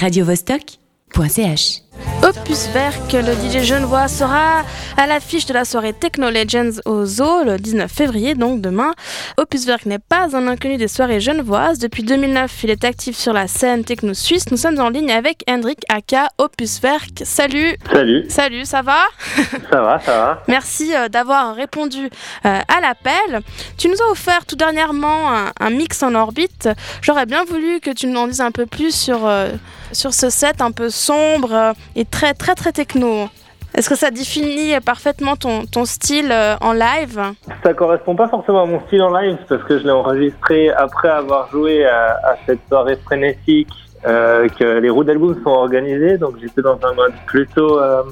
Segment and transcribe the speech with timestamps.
[0.00, 1.89] radiovostok.ch.
[2.22, 4.62] Opus Verk, le DJ Genevois sera
[4.98, 8.92] à l'affiche de la soirée Techno Legends au Zoo le 19 février, donc demain.
[9.38, 11.78] Opus Verk n'est pas un inconnu des soirées genevoises.
[11.78, 14.50] Depuis 2009, il est actif sur la scène techno suisse.
[14.50, 17.22] Nous sommes en ligne avec Hendrik Aka, Opus Verk.
[17.24, 18.98] Salut Salut Salut, ça va?
[19.70, 20.42] Ça va, ça va.
[20.48, 22.10] Merci euh, d'avoir répondu
[22.44, 23.40] euh, à l'appel.
[23.78, 26.68] Tu nous as offert tout dernièrement un, un mix en orbite.
[27.02, 29.48] J'aurais bien voulu que tu nous en dises un peu plus sur, euh,
[29.92, 33.28] sur ce set un peu sombre et très très très techno.
[33.74, 37.20] Est-ce que ça définit parfaitement ton, ton style euh, en live?
[37.62, 41.08] Ça correspond pas forcément à mon style en live parce que je l'ai enregistré après
[41.08, 43.68] avoir joué à, cette soirée frénétique
[44.06, 46.18] euh, que les roues d'album sont organisées.
[46.18, 48.02] Donc j'étais dans un mode plutôt euh,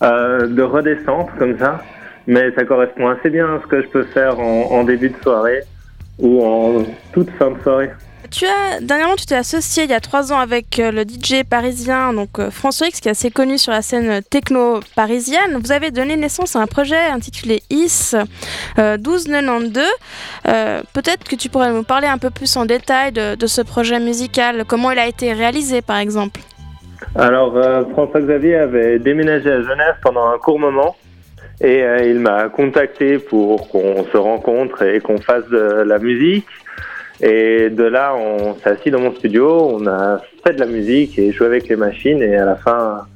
[0.00, 1.80] de redescente comme ça.
[2.26, 5.22] Mais ça correspond assez bien à ce que je peux faire en, en début de
[5.22, 5.60] soirée
[6.18, 7.90] ou en toute fin de soirée.
[8.30, 11.42] Tu as dernièrement tu t'es associé il y a trois ans avec euh, le DJ
[11.48, 15.58] parisien donc euh, François X qui est assez connu sur la scène techno parisienne.
[15.62, 18.14] Vous avez donné naissance à un projet intitulé IS
[18.78, 19.84] euh, 1292.
[20.48, 23.98] Euh, Peut-être que tu pourrais nous parler un peu plus en détail de, ce projet
[24.00, 26.40] musical, comment il a été réalisé par exemple?
[27.14, 30.96] Alors euh, François Xavier avait déménagé à Genève pendant un court moment
[31.60, 36.46] et euh, il m'a contacté pour qu'on se rencontre et qu'on fasse de la musique.
[37.22, 41.18] Et de là, on s'est assis dans mon studio, on a fait de la musique
[41.18, 42.22] et joué avec les machines.
[42.22, 43.06] Et à la fin,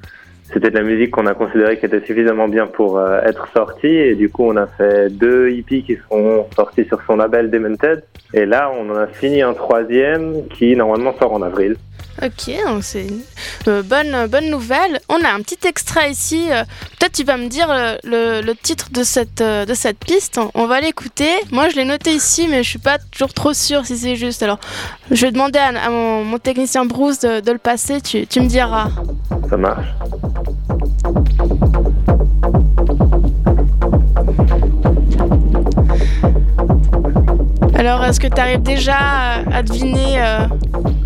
[0.53, 3.87] c'était de la musique qu'on a considéré qui était suffisamment bien pour euh, être sortie.
[3.87, 8.05] Et du coup, on a fait deux hippies qui sont sortis sur son label Demented.
[8.35, 11.77] Et là, on en a fini un troisième qui normalement sort en avril.
[12.23, 13.23] Ok, donc c'est une
[13.69, 15.01] euh, bonne, bonne nouvelle.
[15.09, 16.47] On a un petit extrait ici.
[16.51, 16.63] euh,
[16.99, 17.67] Peut-être tu vas me dire
[18.05, 20.41] le, titre de cette, euh, de cette piste.
[20.55, 21.31] On va l'écouter.
[21.51, 24.43] Moi, je l'ai noté ici, mais je suis pas toujours trop sûre si c'est juste.
[24.43, 24.59] Alors,
[25.11, 28.01] je vais demander à, à mon, mon technicien Bruce de, de le passer.
[28.01, 28.91] Tu, tu me diras.
[29.51, 29.87] Ça marche.
[37.75, 40.47] Alors, est-ce que tu arrives déjà à, à deviner euh,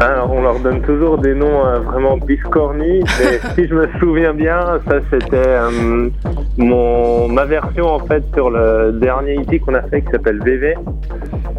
[0.00, 4.32] Alors, on leur donne toujours des noms euh, vraiment biscornus, mais si je me souviens
[4.32, 6.09] bien, ça c'était euh,
[6.56, 10.75] mon ma version en fait sur le dernier EP qu'on a fait qui s'appelle VV.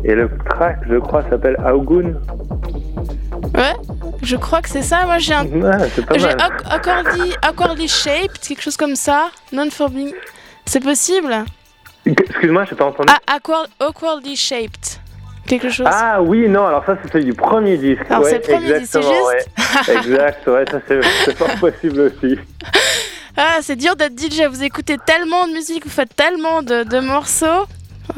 [0.05, 2.13] Et le track, je crois, s'appelle Augun.
[3.55, 3.73] Ouais,
[4.21, 5.05] je crois que c'est ça.
[5.05, 5.45] Moi, j'ai un.
[5.45, 6.29] Ouais, c'est pas J'ai
[6.73, 9.29] awkwardly, awkwardly shaped, quelque chose comme ça.
[9.51, 10.13] Non-forming.
[10.65, 11.35] C'est possible?
[12.05, 13.11] Excuse-moi, je t'ai pas entendu.
[13.11, 14.98] Ah, awkward, awkwardly shaped.
[15.47, 15.87] Quelque chose.
[15.89, 18.01] Ah oui, non, alors ça c'était du premier disque.
[18.09, 19.13] Alors, ouais, c'est le premier disque, c'est juste
[19.87, 19.95] ouais.
[19.95, 22.37] Exact, ouais, ça c'est c'est fort possible aussi.
[23.37, 24.43] Ah, c'est dur d'être DJ.
[24.49, 27.65] Vous écoutez tellement de musique, vous faites tellement de, de morceaux.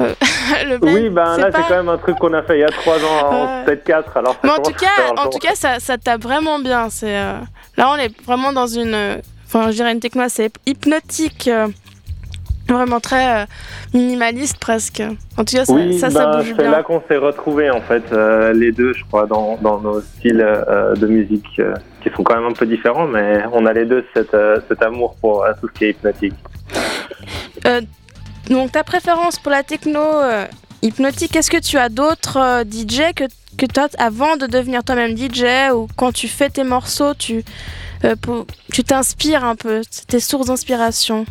[0.00, 0.14] Euh,
[0.68, 2.64] le Oui, ben là pas- c'est quand même un truc qu'on a fait il y
[2.64, 3.64] a trois ans, en Ouais.
[3.66, 6.58] peut-être quatre, alors ça Mais en tout cas, en tout cas, ça, ça tape vraiment
[6.58, 6.88] bien.
[6.90, 7.34] C'est euh,
[7.76, 9.16] là, on est vraiment dans une, euh,
[9.46, 11.48] enfin, je dirais une techno assez hypnotique,
[12.68, 13.46] vraiment très euh,
[13.94, 15.02] minimaliste presque.
[15.36, 17.80] En tout cas, ça, Oui, ça, ça ben, bouge c'est là qu'on s'est retrouvés en
[17.80, 21.60] fait, euh, les deux, je crois, dans, dans nos styles euh, de musique
[22.02, 24.36] qui sont quand même un peu différents, mais on a les deux cet,
[24.68, 26.34] cet amour pour tout ce qui est hypnotique.
[28.50, 30.00] Donc, ta préférence pour la techno
[30.82, 33.24] hypnotique, est-ce que tu as d'autres DJ que,
[33.56, 37.44] que toi, avant de devenir toi-même DJ ou quand tu fais tes morceaux, tu
[38.72, 41.24] tu t'inspires un peu, tes sources d'inspiration?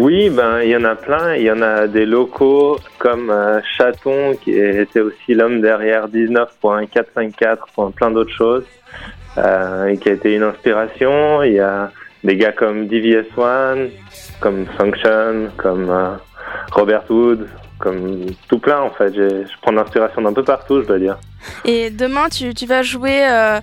[0.00, 1.34] Oui, ben il y en a plein.
[1.34, 7.92] Il y en a des locaux comme euh, Chaton qui était aussi l'homme derrière 19.454,
[7.94, 8.62] plein d'autres choses,
[9.38, 11.42] euh, qui a été une inspiration.
[11.42, 11.90] Il y a
[12.22, 13.90] des gars comme DVS1,
[14.38, 16.14] comme Function, comme euh,
[16.70, 17.48] Robert Wood,
[17.78, 19.14] comme tout plein en fait.
[19.14, 21.18] Je prends l'inspiration d'un peu partout, je dois dire.
[21.64, 23.60] Et demain, tu, tu vas jouer euh,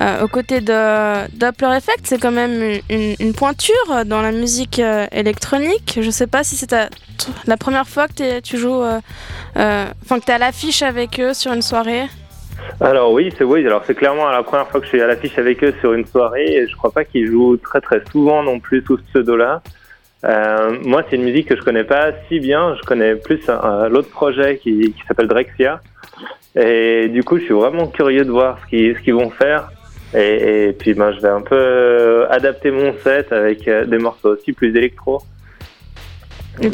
[0.00, 2.00] euh, aux côtés de Doppler Effect.
[2.04, 5.98] C'est quand même une, une pointure dans la musique euh, électronique.
[6.00, 6.74] Je sais pas si c'est
[7.46, 8.82] la première fois que tu joues,
[9.54, 12.06] enfin que tu es à l'affiche avec eux sur une soirée.
[12.80, 13.66] Alors oui, c'est oui.
[13.66, 16.06] Alors c'est clairement la première fois que je suis à l'affiche avec eux sur une
[16.06, 16.46] soirée.
[16.46, 19.62] Et je crois pas qu'ils jouent très très souvent non plus sous ce pseudo-là.
[20.26, 22.74] Euh, moi, c'est une musique que je connais pas si bien.
[22.76, 23.40] Je connais plus
[23.90, 25.80] l'autre projet qui, qui s'appelle Drexia.
[26.58, 29.70] Et du coup, je suis vraiment curieux de voir ce qu'ils ce qu'ils vont faire.
[30.14, 34.30] Et, et puis, ben, je vais un peu adapter mon set avec euh, des morceaux
[34.30, 35.22] aussi plus électro.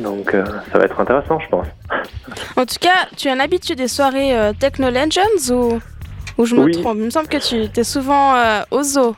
[0.01, 1.67] Donc, euh, ça va être intéressant, je pense.
[2.57, 5.81] En tout cas, tu es un habitué des soirées euh, Techno Legends ou,
[6.39, 6.73] ou je me Oui.
[6.73, 6.99] trompe?
[6.99, 9.17] Il me semble que tu es souvent euh, au zoo.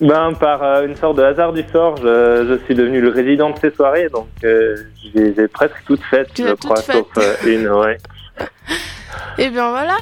[0.00, 3.50] Ben, par euh, une sorte de hasard du sort, je, je suis devenu le résident
[3.50, 4.76] de ces soirées, donc euh,
[5.14, 7.98] je les ai presque toutes faites, Tu je crois, sauf euh, une, ouais.
[9.38, 9.98] Et bien voilà.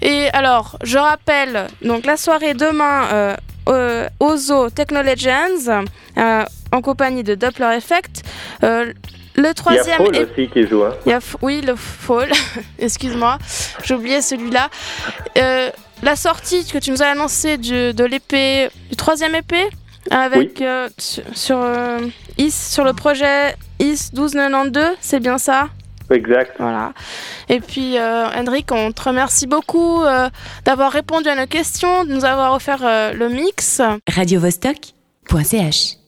[0.00, 3.36] Et alors, je rappelle, donc la soirée demain
[3.68, 5.84] euh, Ozo Techno Legends
[6.16, 8.22] en compagnie de Doppler Effect.
[8.62, 10.00] le troisième.
[10.00, 10.82] Il y a Fall aussi qui joue.
[10.82, 10.94] Hein.
[11.04, 12.30] Il y a, oui, le Fall.
[12.78, 13.36] Excuse-moi,
[13.84, 14.70] j'ai oublié celui-là.
[16.02, 19.68] La sortie que tu nous as annoncée de l'épée, du troisième épée
[20.10, 20.62] avec
[20.98, 21.64] sur,
[22.38, 25.68] IS, sur le projet IS 1292, c'est bien ça?
[26.12, 26.54] Exact.
[26.58, 26.92] Voilà.
[27.48, 30.28] Et puis, euh, Hendrik, on te remercie beaucoup euh,
[30.64, 33.80] d'avoir répondu à nos questions, de nous avoir offert euh, le mix.
[34.08, 36.01] Radio Vostok.ch